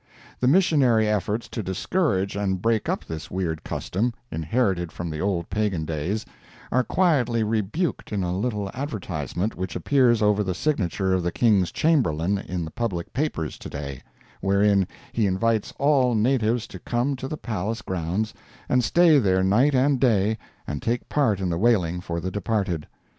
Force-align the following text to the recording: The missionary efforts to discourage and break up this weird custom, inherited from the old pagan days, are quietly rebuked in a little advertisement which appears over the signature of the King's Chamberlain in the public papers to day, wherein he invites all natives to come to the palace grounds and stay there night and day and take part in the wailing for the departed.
The 0.39 0.47
missionary 0.47 1.07
efforts 1.07 1.47
to 1.49 1.61
discourage 1.61 2.35
and 2.35 2.59
break 2.59 2.89
up 2.89 3.05
this 3.05 3.29
weird 3.29 3.63
custom, 3.63 4.15
inherited 4.31 4.91
from 4.91 5.11
the 5.11 5.21
old 5.21 5.47
pagan 5.51 5.85
days, 5.85 6.25
are 6.71 6.83
quietly 6.83 7.43
rebuked 7.43 8.11
in 8.11 8.23
a 8.23 8.35
little 8.35 8.71
advertisement 8.73 9.53
which 9.53 9.75
appears 9.75 10.23
over 10.23 10.43
the 10.43 10.55
signature 10.55 11.13
of 11.13 11.21
the 11.21 11.31
King's 11.31 11.71
Chamberlain 11.71 12.39
in 12.39 12.65
the 12.65 12.71
public 12.71 13.13
papers 13.13 13.59
to 13.59 13.69
day, 13.69 14.01
wherein 14.39 14.87
he 15.13 15.27
invites 15.27 15.71
all 15.77 16.15
natives 16.15 16.65
to 16.69 16.79
come 16.79 17.15
to 17.17 17.27
the 17.27 17.37
palace 17.37 17.83
grounds 17.83 18.33
and 18.67 18.83
stay 18.83 19.19
there 19.19 19.43
night 19.43 19.75
and 19.75 19.99
day 19.99 20.39
and 20.65 20.81
take 20.81 21.09
part 21.09 21.39
in 21.39 21.47
the 21.51 21.59
wailing 21.59 22.01
for 22.01 22.19
the 22.19 22.31
departed. 22.31 22.87